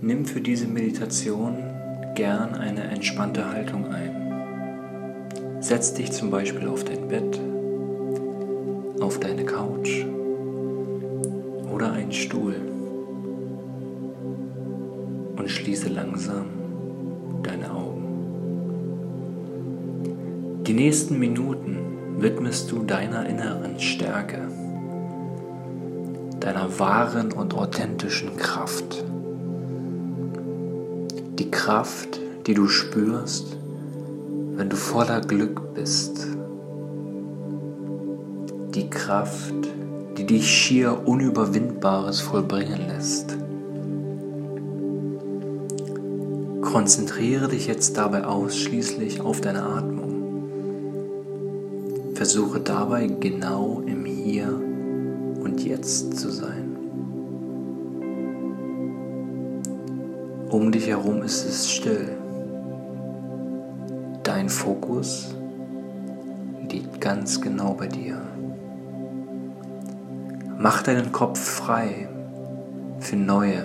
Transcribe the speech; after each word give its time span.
Nimm 0.00 0.26
für 0.26 0.42
diese 0.42 0.66
Meditation 0.66 1.56
gern 2.14 2.54
eine 2.54 2.84
entspannte 2.84 3.50
Haltung 3.50 3.86
ein. 3.86 5.60
Setz 5.60 5.94
dich 5.94 6.12
zum 6.12 6.30
Beispiel 6.30 6.68
auf 6.68 6.84
dein 6.84 7.08
Bett, 7.08 7.40
auf 9.00 9.18
deine 9.18 9.44
Couch 9.44 10.04
oder 11.72 11.92
einen 11.92 12.12
Stuhl 12.12 12.56
und 15.36 15.50
schließe 15.50 15.88
langsam 15.88 16.44
deine 17.42 17.70
Augen. 17.72 18.02
Die 20.66 20.74
nächsten 20.74 21.18
Minuten 21.18 21.78
widmest 22.18 22.70
du 22.70 22.82
deiner 22.82 23.26
inneren 23.26 23.80
Stärke, 23.80 24.42
deiner 26.38 26.78
wahren 26.78 27.32
und 27.32 27.54
authentischen 27.54 28.36
Kraft. 28.36 29.04
Die 31.38 31.50
Kraft, 31.50 32.18
die 32.46 32.54
du 32.54 32.66
spürst, 32.66 33.58
wenn 34.54 34.70
du 34.70 34.76
voller 34.76 35.20
Glück 35.20 35.74
bist. 35.74 36.26
Die 38.74 38.88
Kraft, 38.88 39.54
die 40.16 40.24
dich 40.24 40.48
schier 40.48 41.06
Unüberwindbares 41.06 42.20
vollbringen 42.20 42.88
lässt. 42.88 43.36
Konzentriere 46.62 47.48
dich 47.48 47.66
jetzt 47.66 47.98
dabei 47.98 48.24
ausschließlich 48.24 49.20
auf 49.20 49.42
deine 49.42 49.62
Atmung. 49.62 50.06
Versuche 52.14 52.60
dabei 52.60 53.08
genau 53.08 53.82
im 53.86 54.06
Hier 54.06 54.48
und 54.48 55.62
Jetzt 55.62 56.18
zu 56.18 56.30
sein. 56.30 56.65
Um 60.48 60.70
dich 60.70 60.86
herum 60.86 61.22
ist 61.22 61.44
es 61.44 61.68
still. 61.68 62.16
Dein 64.22 64.48
Fokus 64.48 65.34
liegt 66.70 67.00
ganz 67.00 67.40
genau 67.40 67.74
bei 67.74 67.88
dir. 67.88 68.20
Mach 70.56 70.82
deinen 70.82 71.10
Kopf 71.10 71.40
frei 71.40 72.08
für 73.00 73.16
neue, 73.16 73.64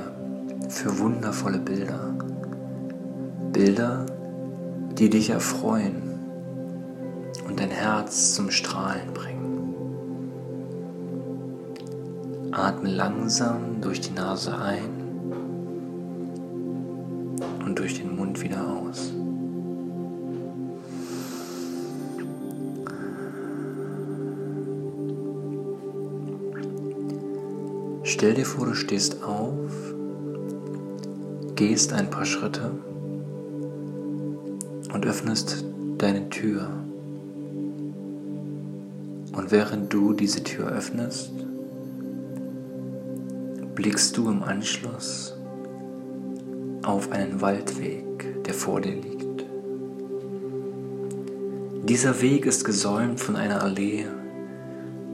für 0.69 0.97
wundervolle 0.97 1.59
Bilder. 1.59 2.15
Bilder, 3.53 4.07
die 4.97 5.11
dich 5.11 5.29
erfreuen 5.29 6.01
und 7.47 7.59
dein 7.59 7.69
Herz 7.69 8.33
zum 8.33 8.49
Strahlen 8.49 9.13
bringen. 9.13 9.75
Atme 12.51 12.89
langsam 12.89 13.81
durch 13.81 14.01
die 14.01 14.13
Nase 14.13 14.57
ein 14.57 15.00
wieder 18.41 18.67
aus. 18.67 19.13
Stell 28.03 28.33
dir 28.33 28.45
vor, 28.45 28.67
du 28.67 28.73
stehst 28.75 29.23
auf, 29.23 29.93
gehst 31.55 31.93
ein 31.93 32.09
paar 32.09 32.25
Schritte 32.25 32.71
und 34.93 35.05
öffnest 35.05 35.65
deine 35.97 36.29
Tür. 36.29 36.69
Und 39.33 39.51
während 39.51 39.91
du 39.93 40.13
diese 40.13 40.43
Tür 40.43 40.67
öffnest, 40.67 41.31
blickst 43.75 44.17
du 44.17 44.29
im 44.29 44.43
Anschluss 44.43 45.35
auf 46.83 47.11
einen 47.11 47.41
Waldweg, 47.41 48.30
der 48.51 48.59
vor 48.59 48.81
dir 48.81 48.95
liegt. 48.95 49.45
Dieser 51.87 52.21
Weg 52.21 52.45
ist 52.45 52.65
gesäumt 52.65 53.21
von 53.21 53.37
einer 53.37 53.63
Allee 53.63 54.05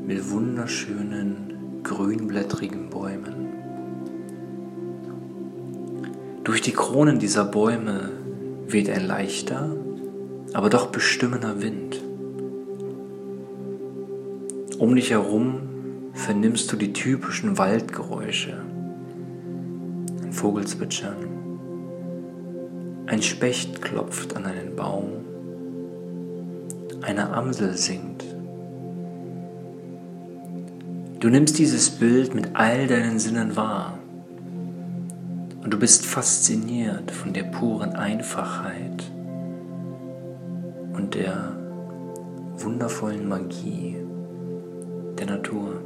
mit 0.08 0.32
wunderschönen 0.32 1.84
grünblättrigen 1.84 2.90
Bäumen. 2.90 3.36
Durch 6.44 6.62
die 6.62 6.72
Kronen 6.72 7.20
dieser 7.20 7.46
Bäume 7.46 8.10
weht 8.68 8.90
ein 8.90 9.06
leichter, 9.06 9.70
aber 10.54 10.72
doch 10.72 10.88
bestimmender 10.88 11.62
Wind. 11.62 12.02
Um 14.80 14.96
dich 14.96 15.12
herum 15.12 15.60
vernimmst 16.14 16.72
du 16.72 16.76
die 16.76 16.92
typischen 16.92 17.60
Waldgeräusche. 17.60 18.64
Ein 20.24 20.34
Vogelzwitschern. 20.34 21.37
Ein 23.08 23.22
Specht 23.22 23.82
klopft 23.82 24.36
an 24.36 24.46
einen 24.46 24.76
Baum. 24.76 25.26
Eine 27.02 27.32
Amsel 27.34 27.78
singt. 27.78 28.26
Du 31.22 31.30
nimmst 31.30 31.58
dieses 31.58 31.90
Bild 31.90 32.36
mit 32.36 32.50
all 32.54 32.86
deinen 32.88 33.18
Sinnen 33.18 33.56
wahr 33.56 33.98
und 35.64 35.74
du 35.74 35.80
bist 35.80 36.06
fasziniert 36.06 37.10
von 37.10 37.32
der 37.32 37.44
puren 37.44 37.94
Einfachheit 37.96 39.10
und 40.94 41.16
der 41.16 41.56
wundervollen 42.58 43.28
Magie 43.28 43.96
der 45.18 45.28
Natur. 45.28 45.82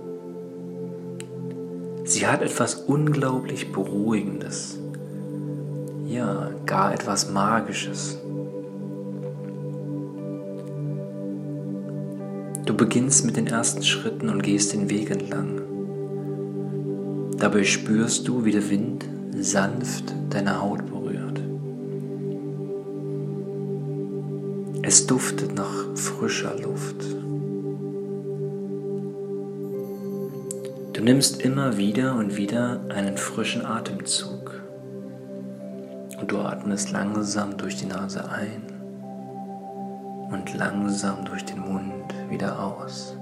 Sie 2.03 2.25
hat 2.25 2.41
etwas 2.41 2.75
unglaublich 2.75 3.71
Beruhigendes, 3.71 4.80
ja, 6.21 6.51
gar 6.67 6.93
etwas 6.93 7.31
Magisches. 7.31 8.17
Du 12.65 12.77
beginnst 12.77 13.25
mit 13.25 13.37
den 13.37 13.47
ersten 13.47 13.83
Schritten 13.83 14.29
und 14.29 14.43
gehst 14.43 14.73
den 14.73 14.89
Weg 14.89 15.09
entlang. 15.09 15.61
Dabei 17.37 17.63
spürst 17.63 18.27
du, 18.27 18.45
wie 18.45 18.51
der 18.51 18.69
Wind 18.69 19.05
sanft 19.35 20.13
deine 20.29 20.61
Haut 20.61 20.85
berührt. 20.85 21.39
Es 24.83 25.07
duftet 25.07 25.55
nach 25.55 25.95
frischer 25.95 26.55
Luft. 26.59 26.97
Du 30.93 31.01
nimmst 31.01 31.41
immer 31.41 31.77
wieder 31.77 32.15
und 32.15 32.37
wieder 32.37 32.81
einen 32.89 33.17
frischen 33.17 33.65
Atemzug 33.65 34.60
du 36.31 36.39
atmest 36.39 36.91
langsam 36.91 37.57
durch 37.57 37.75
die 37.75 37.87
Nase 37.87 38.29
ein 38.29 38.63
und 40.31 40.53
langsam 40.53 41.25
durch 41.25 41.43
den 41.43 41.59
Mund 41.59 42.13
wieder 42.29 42.63
aus. 42.63 43.17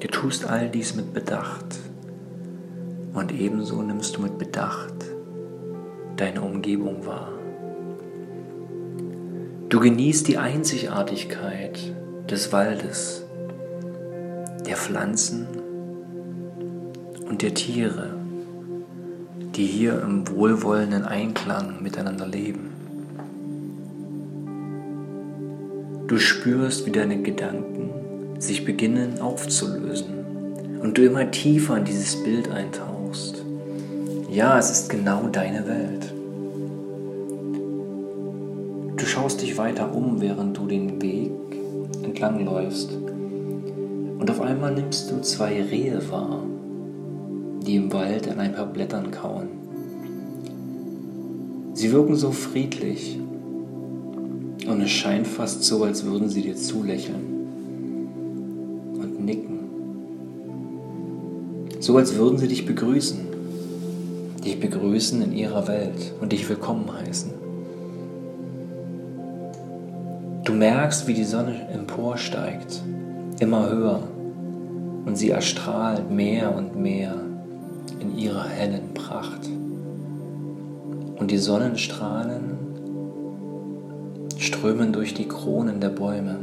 Du 0.00 0.08
tust 0.08 0.46
all 0.46 0.70
dies 0.70 0.94
mit 0.94 1.12
Bedacht 1.12 1.78
und 3.12 3.32
ebenso 3.32 3.82
nimmst 3.82 4.16
du 4.16 4.22
mit 4.22 4.38
Bedacht 4.38 4.94
deine 6.16 6.40
Umgebung 6.40 7.04
wahr. 7.04 7.28
Du 9.68 9.80
genießt 9.80 10.26
die 10.28 10.38
Einzigartigkeit 10.38 11.78
des 12.30 12.52
Waldes, 12.52 13.26
der 14.70 14.76
Pflanzen 14.76 15.48
und 17.28 17.42
der 17.42 17.54
Tiere, 17.54 18.14
die 19.56 19.66
hier 19.66 20.00
im 20.00 20.28
wohlwollenden 20.28 21.04
Einklang 21.04 21.82
miteinander 21.82 22.28
leben. 22.28 22.70
Du 26.06 26.18
spürst, 26.18 26.86
wie 26.86 26.92
deine 26.92 27.20
Gedanken 27.20 27.90
sich 28.38 28.64
beginnen 28.64 29.20
aufzulösen 29.20 30.78
und 30.80 30.96
du 30.96 31.04
immer 31.04 31.28
tiefer 31.32 31.76
in 31.76 31.84
dieses 31.84 32.22
Bild 32.22 32.48
eintauchst. 32.48 33.44
Ja, 34.30 34.56
es 34.56 34.70
ist 34.70 34.88
genau 34.88 35.26
deine 35.32 35.66
Welt. 35.66 36.14
Du 38.96 39.04
schaust 39.04 39.42
dich 39.42 39.58
weiter 39.58 39.92
um, 39.92 40.20
während 40.20 40.56
du 40.56 40.68
den 40.68 41.02
Weg 41.02 41.32
entlang 42.04 42.44
läufst. 42.44 43.09
Und 44.20 44.30
auf 44.30 44.42
einmal 44.42 44.74
nimmst 44.74 45.10
du 45.10 45.22
zwei 45.22 45.62
Rehe 45.62 45.98
wahr, 46.10 46.42
die 47.66 47.76
im 47.76 47.90
Wald 47.90 48.28
an 48.28 48.38
ein 48.38 48.52
paar 48.52 48.66
Blättern 48.66 49.10
kauen. 49.10 49.48
Sie 51.72 51.90
wirken 51.90 52.14
so 52.16 52.30
friedlich 52.30 53.18
und 54.68 54.82
es 54.82 54.90
scheint 54.90 55.26
fast 55.26 55.64
so, 55.64 55.84
als 55.84 56.04
würden 56.04 56.28
sie 56.28 56.42
dir 56.42 56.54
zulächeln 56.54 57.38
und 59.00 59.24
nicken. 59.24 59.60
So 61.80 61.96
als 61.96 62.14
würden 62.16 62.36
sie 62.36 62.48
dich 62.48 62.66
begrüßen, 62.66 63.20
dich 64.44 64.60
begrüßen 64.60 65.22
in 65.22 65.32
ihrer 65.32 65.66
Welt 65.66 66.12
und 66.20 66.32
dich 66.32 66.46
willkommen 66.46 66.92
heißen. 66.92 67.30
Du 70.44 70.52
merkst, 70.52 71.06
wie 71.06 71.14
die 71.14 71.24
Sonne 71.24 71.68
emporsteigt 71.72 72.82
immer 73.40 73.68
höher 73.70 74.02
und 75.06 75.16
sie 75.16 75.30
erstrahlt 75.30 76.10
mehr 76.10 76.54
und 76.54 76.76
mehr 76.76 77.14
in 77.98 78.16
ihrer 78.16 78.44
hellen 78.44 78.94
Pracht. 78.94 79.48
Und 81.18 81.30
die 81.30 81.38
Sonnenstrahlen 81.38 82.58
strömen 84.36 84.92
durch 84.92 85.14
die 85.14 85.26
Kronen 85.26 85.80
der 85.80 85.88
Bäume 85.88 86.38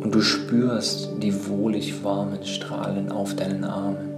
und 0.00 0.14
du 0.14 0.20
spürst 0.22 1.10
die 1.20 1.48
wohlig 1.48 2.02
warmen 2.02 2.44
Strahlen 2.44 3.12
auf 3.12 3.34
deinen 3.34 3.64
Armen. 3.64 4.10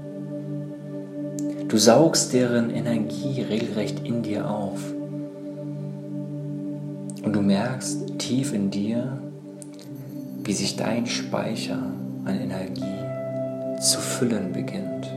Du 1.69 1.79
saugst 1.79 2.35
deren 2.35 2.71
Energie 2.71 3.41
regelrecht 3.43 4.07
in 4.07 4.23
dir 4.23 4.49
auf 4.49 4.81
und 7.25 7.33
du 7.33 7.41
merkst 7.41 8.19
tief 8.19 8.53
in 8.53 8.71
dir, 8.71 9.19
wie 10.45 10.53
sich 10.53 10.77
dein 10.77 11.07
Speicher 11.07 11.79
an 12.25 12.41
Energie 12.41 12.83
zu 13.81 13.99
füllen 13.99 14.53
beginnt. 14.53 15.11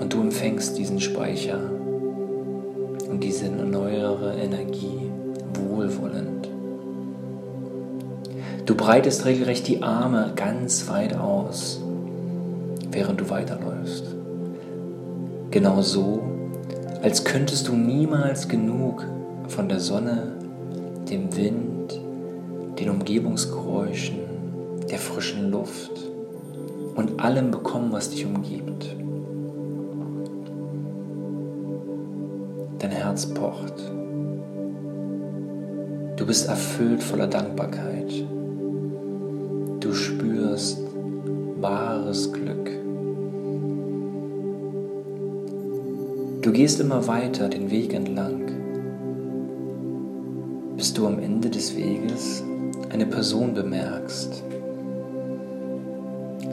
Und 0.00 0.12
du 0.12 0.20
empfängst 0.20 0.76
diesen 0.78 1.00
Speicher 1.00 1.58
und 3.08 3.22
diese 3.22 3.46
erneuere 3.46 4.34
Energie 4.36 5.10
wohlwollend. 5.54 6.48
Du 8.66 8.74
breitest 8.74 9.24
regelrecht 9.24 9.68
die 9.68 9.82
Arme 9.82 10.32
ganz 10.34 10.88
weit 10.88 11.16
aus, 11.16 11.80
während 12.90 13.20
du 13.20 13.30
weiterläufst. 13.30 14.04
Genau 15.52 15.80
so, 15.82 16.22
als 17.02 17.24
könntest 17.24 17.68
du 17.68 17.74
niemals 17.74 18.48
genug 18.48 19.06
von 19.48 19.68
der 19.68 19.78
Sonne, 19.78 20.32
dem 21.08 21.36
Wind, 21.36 21.65
den 22.86 22.94
Umgebungsgeräuschen, 22.94 24.20
der 24.88 24.98
frischen 24.98 25.50
Luft 25.50 25.90
und 26.94 27.20
allem 27.20 27.50
bekommen, 27.50 27.90
was 27.90 28.10
dich 28.10 28.24
umgibt. 28.24 28.94
Dein 32.78 32.92
Herz 32.92 33.26
pocht. 33.26 33.74
Du 36.14 36.24
bist 36.26 36.48
erfüllt 36.48 37.02
voller 37.02 37.26
Dankbarkeit. 37.26 38.24
Du 39.80 39.92
spürst 39.92 40.78
wahres 41.60 42.32
Glück. 42.32 42.70
Du 46.42 46.52
gehst 46.52 46.80
immer 46.80 47.08
weiter 47.08 47.48
den 47.48 47.72
Weg 47.72 47.92
entlang, 47.92 48.46
bis 50.76 50.94
du 50.94 51.08
am 51.08 51.18
Ende 51.18 51.50
des 51.50 51.76
Weges 51.76 52.44
eine 52.96 53.04
Person 53.04 53.52
bemerkst. 53.52 54.42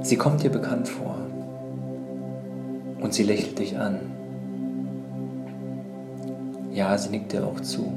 Sie 0.01 0.17
kommt 0.17 0.43
dir 0.43 0.49
bekannt 0.49 0.89
vor 0.89 1.15
und 2.99 3.13
sie 3.13 3.23
lächelt 3.23 3.59
dich 3.59 3.77
an. 3.77 4.01
Ja, 6.73 6.97
sie 6.97 7.11
nickt 7.11 7.31
dir 7.31 7.47
auch 7.47 7.61
zu. 7.61 7.93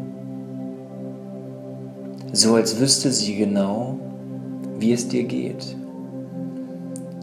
So 2.32 2.54
als 2.54 2.78
wüsste 2.78 3.10
sie 3.10 3.34
genau, 3.34 3.98
wie 4.78 4.92
es 4.92 5.08
dir 5.08 5.24
geht. 5.24 5.76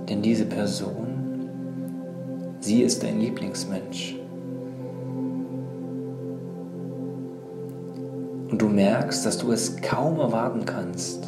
Denn 0.09 0.21
diese 0.21 0.45
Person, 0.45 1.47
sie 2.59 2.81
ist 2.81 3.01
dein 3.01 3.21
Lieblingsmensch. 3.21 4.17
Und 8.53 8.61
du 8.61 8.69
merkst, 8.69 9.25
dass 9.25 9.39
du 9.39 9.51
es 9.51 9.81
kaum 9.81 10.19
erwarten 10.19 10.63
kannst, 10.63 11.27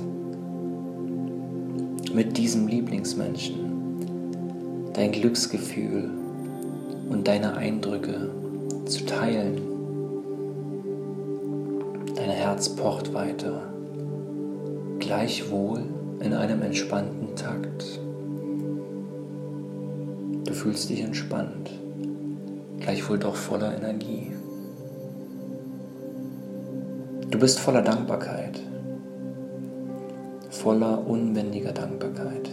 mit 2.14 2.38
diesem 2.38 2.68
Lieblingsmenschen 2.68 4.92
dein 4.94 5.12
Glücksgefühl 5.12 6.12
und 7.10 7.28
deine 7.28 7.58
Eindrücke 7.58 8.30
zu 8.86 9.08
teilen. 9.08 9.60
Dein 12.16 12.30
Herz 12.30 12.70
pocht 12.70 13.12
weiter, 13.16 13.74
gleichwohl 15.00 15.82
in 16.20 16.32
einem 16.32 16.62
entspannten 16.62 17.36
Takt. 17.36 18.00
Du 20.46 20.54
fühlst 20.54 20.92
dich 20.92 21.02
entspannt, 21.02 21.72
gleichwohl 22.82 23.18
doch 23.18 23.36
voller 23.36 23.76
Energie. 23.76 24.35
Du 27.36 27.42
bist 27.42 27.60
voller 27.60 27.82
Dankbarkeit, 27.82 28.62
voller 30.52 31.06
unbändiger 31.06 31.74
Dankbarkeit. 31.74 32.50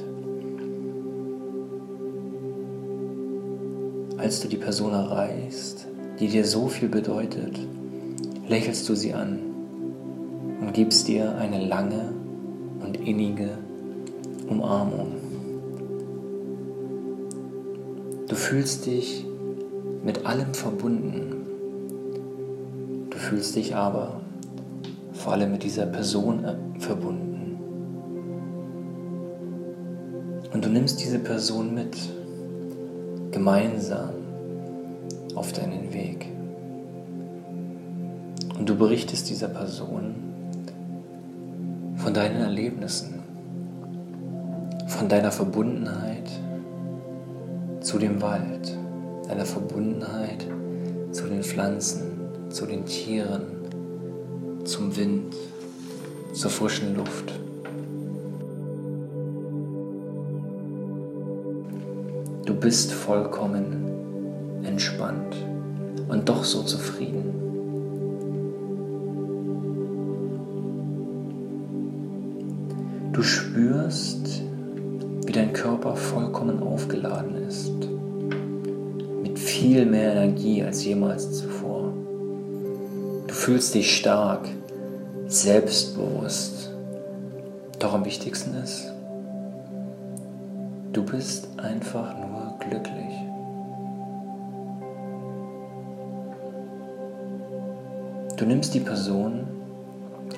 Als 4.16 4.40
du 4.40 4.48
die 4.48 4.56
Person 4.56 4.92
erreichst, 4.92 5.86
die 6.18 6.26
dir 6.26 6.44
so 6.44 6.66
viel 6.66 6.88
bedeutet, 6.88 7.60
lächelst 8.48 8.88
du 8.88 8.96
sie 8.96 9.14
an 9.14 9.38
und 10.60 10.74
gibst 10.74 11.06
dir 11.06 11.36
eine 11.36 11.64
lange 11.64 12.12
und 12.84 12.96
innige 13.06 13.50
Umarmung. 14.48 15.12
Du 18.26 18.34
fühlst 18.34 18.86
dich 18.86 19.24
mit 20.02 20.26
allem 20.26 20.52
verbunden. 20.54 21.36
Du 23.10 23.16
fühlst 23.16 23.54
dich 23.54 23.76
aber 23.76 24.21
vor 25.22 25.34
allem 25.34 25.52
mit 25.52 25.62
dieser 25.62 25.86
Person 25.86 26.44
äh, 26.44 26.80
verbunden. 26.80 27.56
Und 30.52 30.64
du 30.64 30.68
nimmst 30.68 31.00
diese 31.00 31.20
Person 31.20 31.74
mit, 31.74 31.96
gemeinsam 33.30 34.10
auf 35.36 35.52
deinen 35.52 35.92
Weg. 35.94 36.26
Und 38.58 38.68
du 38.68 38.76
berichtest 38.76 39.30
dieser 39.30 39.46
Person 39.46 40.14
von 41.96 42.12
deinen 42.12 42.42
Erlebnissen, 42.42 43.20
von 44.88 45.08
deiner 45.08 45.30
Verbundenheit 45.30 46.28
zu 47.80 47.98
dem 48.00 48.20
Wald, 48.20 48.76
deiner 49.28 49.46
Verbundenheit 49.46 50.44
zu 51.12 51.28
den 51.28 51.44
Pflanzen, 51.44 52.10
zu 52.50 52.66
den 52.66 52.84
Tieren, 52.84 53.61
zum 54.64 54.96
Wind, 54.96 55.34
zur 56.32 56.50
frischen 56.50 56.96
Luft. 56.96 57.32
Du 62.46 62.54
bist 62.54 62.92
vollkommen 62.92 64.62
entspannt 64.64 65.36
und 66.08 66.28
doch 66.28 66.44
so 66.44 66.62
zufrieden. 66.62 67.42
Du 73.12 73.22
spürst, 73.22 74.42
wie 75.26 75.32
dein 75.32 75.52
Körper 75.52 75.96
vollkommen 75.96 76.62
aufgeladen 76.62 77.36
ist, 77.46 77.72
mit 79.22 79.38
viel 79.38 79.84
mehr 79.86 80.12
Energie 80.12 80.62
als 80.62 80.84
jemals 80.84 81.30
zuvor. 81.32 81.91
Du 83.32 83.38
fühlst 83.38 83.74
dich 83.74 83.96
stark, 83.96 84.46
selbstbewusst. 85.26 86.70
Doch 87.78 87.94
am 87.94 88.04
wichtigsten 88.04 88.54
ist, 88.56 88.92
du 90.92 91.02
bist 91.02 91.48
einfach 91.56 92.14
nur 92.18 92.58
glücklich. 92.60 93.14
Du 98.36 98.44
nimmst 98.44 98.74
die 98.74 98.80
Person 98.80 99.46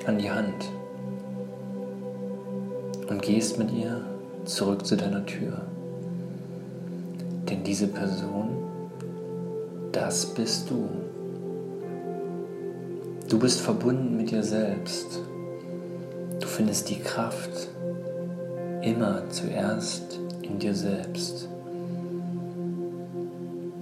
an 0.07 0.17
die 0.17 0.31
Hand 0.31 0.63
und 3.09 3.21
gehst 3.21 3.59
mit 3.59 3.73
ihr 3.73 3.99
zurück 4.45 4.85
zu 4.85 4.95
deiner 4.95 5.25
Tür. 5.25 5.63
Denn 7.49 7.61
diese 7.61 7.87
Person, 7.87 8.51
das 9.91 10.27
bist 10.27 10.69
du. 10.69 11.04
Du 13.27 13.39
bist 13.39 13.59
verbunden 13.61 14.17
mit 14.17 14.29
dir 14.29 14.43
selbst. 14.43 15.19
Du 16.39 16.45
findest 16.45 16.87
die 16.91 16.99
Kraft 16.99 17.69
immer 18.83 19.27
zuerst 19.31 20.19
in 20.43 20.59
dir 20.59 20.75
selbst. 20.75 21.49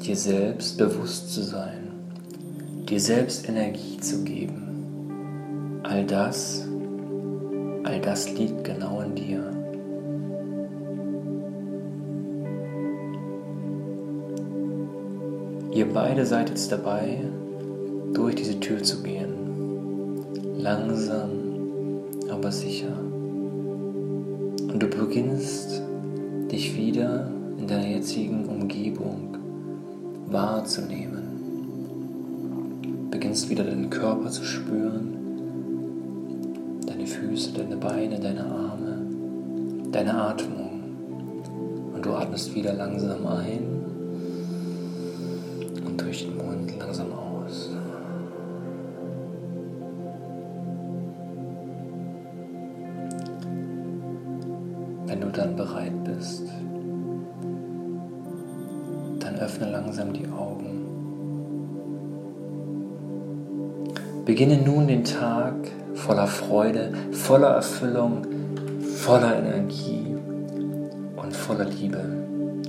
Dir 0.01 0.15
selbst 0.15 0.77
bewusst 0.77 1.33
zu 1.33 1.43
sein, 1.43 1.91
dir 2.89 3.01
selbst 3.01 3.49
Energie 3.49 3.97
zu 3.97 4.23
geben. 4.23 5.81
All 5.83 6.05
das, 6.05 6.65
all 7.83 7.99
das 7.99 8.31
liegt 8.31 8.63
genau 8.63 9.01
in 9.01 9.15
dir. 9.15 9.43
Ihr 15.73 15.91
beide 15.91 16.25
seid 16.25 16.49
jetzt 16.49 16.71
dabei, 16.71 17.19
durch 18.13 18.35
diese 18.35 18.59
Tür 18.59 18.83
zu 18.83 19.01
gehen. 19.01 19.33
Langsam, 20.57 21.29
aber 22.29 22.51
sicher. 22.51 22.95
Und 24.71 24.79
du 24.79 24.87
beginnst 24.87 25.81
dich 26.51 26.77
wieder 26.77 27.31
in 27.57 27.67
deiner 27.67 27.87
jetzigen 27.87 28.45
Umgebung 28.45 29.37
wahrzunehmen. 30.27 31.23
Beginnst 33.09 33.49
wieder 33.49 33.63
deinen 33.63 33.89
Körper 33.89 34.29
zu 34.29 34.43
spüren, 34.43 35.17
deine 36.85 37.05
Füße, 37.05 37.53
deine 37.53 37.77
Beine, 37.77 38.19
deine 38.19 38.45
Arme, 38.45 39.01
deine 39.91 40.13
Atmung. 40.13 40.81
Und 41.93 42.05
du 42.05 42.13
atmest 42.13 42.53
wieder 42.55 42.73
langsam 42.73 43.25
ein 43.27 43.72
bist, 56.23 56.43
dann 59.19 59.35
öffne 59.39 59.69
langsam 59.69 60.13
die 60.13 60.25
Augen. 60.27 60.69
Beginne 64.25 64.57
nun 64.57 64.87
den 64.87 65.03
Tag 65.03 65.53
voller 65.95 66.27
Freude, 66.27 66.93
voller 67.11 67.49
Erfüllung, 67.49 68.25
voller 68.95 69.35
Energie 69.35 70.15
und 71.17 71.35
voller 71.35 71.65
Liebe, 71.65 71.99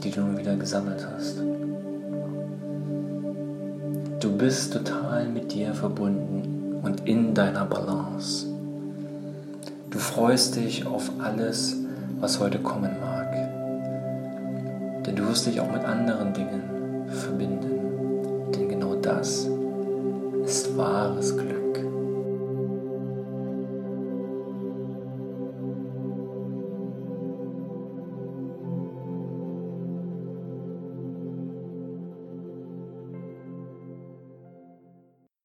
die 0.03 0.11
du 0.11 0.23
nun 0.23 0.37
wieder 0.37 0.57
gesammelt 0.57 1.07
hast. 1.15 1.39
Du 4.19 4.37
bist 4.37 4.73
total 4.73 5.29
mit 5.29 5.53
dir 5.53 5.75
verbunden 5.75 6.81
und 6.83 7.07
in 7.07 7.35
deiner 7.35 7.67
Balance. 7.67 8.47
Du 9.91 10.01
freust 10.01 10.57
dich 10.57 10.87
auf 10.87 11.09
alles, 11.21 11.77
was 12.21 12.41
heute 12.41 12.59
kommen 12.59 12.91
mag. 13.01 13.04
Denn 15.07 15.17
du 15.17 15.29
wirst 15.29 15.47
dich 15.47 15.61
auch 15.61 15.71
mit 15.71 15.85
anderen 15.85 16.33
Dingen 16.33 17.09
verbinden. 17.09 18.53
Denn 18.55 18.69
genau 18.69 18.95
das 18.97 19.49
ist 20.45 20.77
wahres 20.77 21.37
Glück. 21.37 21.54